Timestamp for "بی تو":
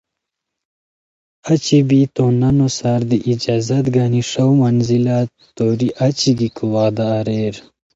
1.87-2.23